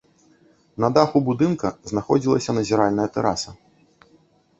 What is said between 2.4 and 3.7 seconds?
назіральная тэраса.